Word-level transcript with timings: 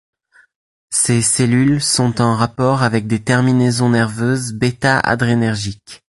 Ces 0.89 1.21
cellules 1.21 1.79
sont 1.79 2.21
en 2.23 2.35
rapport 2.35 2.81
avec 2.81 3.05
des 3.05 3.21
terminaisons 3.21 3.91
nerveuses 3.91 4.57
β-adrénergique. 4.59 6.01